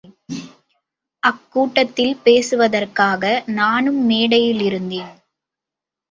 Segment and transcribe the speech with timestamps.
[1.23, 5.11] அக்கூட்டத்தில் பேசுவதற்காக நானும் மேடையிலிருந்தேன்.